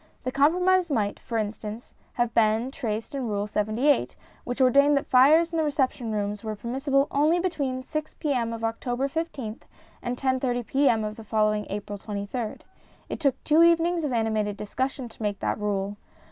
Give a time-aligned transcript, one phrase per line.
[0.23, 5.53] The compromise might, for instance, have been traced in Rule 78, which ordained that fires
[5.53, 8.51] in the reception rooms were permissible only between 6 P.M.
[8.51, 9.61] of October I5th
[10.01, 11.03] and 10.30 P.M.
[11.03, 12.61] of the following April 23rd.
[13.09, 15.97] It took two evenings of animated discussion to make that rule.